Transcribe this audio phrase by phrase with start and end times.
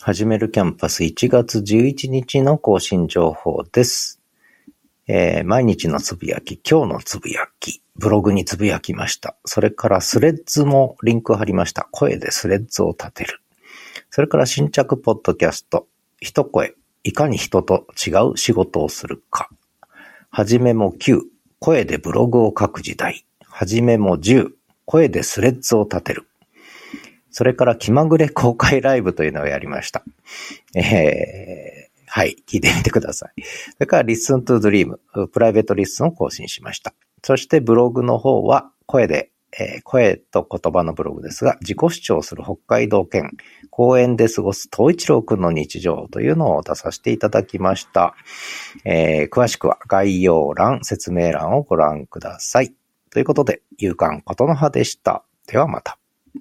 [0.00, 4.20] 始めるキャンパス1月11日の更新情報です。
[5.08, 9.34] えー毎日のつぶやき、今日のつぶやき、ブログにつぶやきました。
[9.44, 11.88] それからスレッズもリンク貼りました。
[11.90, 13.40] 声でスレッズを立てる。
[14.10, 15.88] それから新着ポッドキャスト、
[16.20, 19.50] 一声、いかに人と違う仕事をするか。
[20.30, 21.22] はじめも9、
[21.58, 23.26] 声でブログを書く時代。
[23.44, 24.52] はじめも10、
[24.84, 26.27] 声でスレッズを立てる。
[27.38, 30.02] それから気まぐれ公開ライブというのをやりました。
[30.74, 33.42] えー、はい、聞いてみてください。
[33.44, 36.94] それから Listen to Dream、プライベートリッスンを更新しました。
[37.22, 43.30] そしてブログの方は声で、えー声と言葉のブログですが、自己主張する北海道県、
[43.70, 48.16] 公園で過ごす東一郎くんの日常というのを出させていただきました。
[48.84, 52.74] えー詳しくは概要欄、説明欄をご覧ください。
[53.12, 55.22] ということで、勇敢ことの葉でした。
[55.46, 56.00] ではまた。